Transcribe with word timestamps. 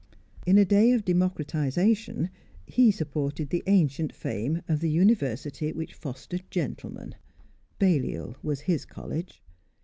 In 0.47 0.57
a 0.57 0.65
day 0.65 0.93
of 0.93 1.05
democratisation, 1.05 2.31
he 2.65 2.89
supported 2.89 3.51
the 3.51 3.61
ancient 3.67 4.11
fame 4.11 4.63
of 4.67 4.79
the 4.79 4.89
University 4.89 5.71
which 5.73 5.93
fostered 5.93 6.41
gentlemen. 6.49 7.13
Balliol 7.77 8.35
was 8.41 8.61
his 8.61 8.83
College. 8.83 9.43